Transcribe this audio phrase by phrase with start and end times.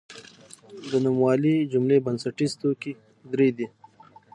[0.89, 2.93] د نوموالي جملې بنسټیز توکي
[3.31, 3.67] درې دي.